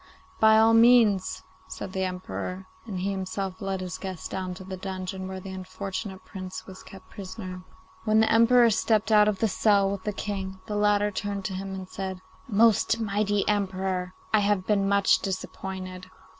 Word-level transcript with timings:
'By 0.39 0.57
all 0.57 0.73
means,' 0.73 1.43
said 1.67 1.93
the 1.93 2.05
Emperor; 2.05 2.65
and 2.87 3.01
he 3.01 3.11
himself 3.11 3.61
led 3.61 3.81
his 3.81 3.99
guest 3.99 4.31
down 4.31 4.55
to 4.55 4.63
the 4.63 4.75
dungeon 4.75 5.27
where 5.27 5.39
the 5.39 5.51
unfortunate 5.51 6.25
Prince 6.25 6.65
was 6.65 6.81
kept 6.81 7.11
prisoner. 7.11 7.61
When 8.03 8.19
the 8.19 8.31
Emperor 8.31 8.71
stepped 8.71 9.11
out 9.11 9.27
of 9.27 9.37
the 9.37 9.47
cell 9.47 9.91
with 9.91 10.03
the 10.03 10.11
King, 10.11 10.59
the 10.65 10.75
latter 10.75 11.11
turned 11.11 11.45
to 11.45 11.53
him 11.53 11.75
and 11.75 11.87
said, 11.87 12.19
'Most 12.47 12.99
mighty 12.99 13.47
Emperor, 13.47 14.15
I 14.33 14.39
have 14.39 14.65
been 14.65 14.89
much 14.89 15.19
disappointed. 15.19 16.09